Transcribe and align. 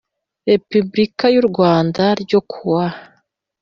Repubulika 0.49 1.25
y 1.33 1.37
u 1.41 1.43
rwanda 1.49 2.03
ryo 2.21 2.39
kuwa 2.51 2.85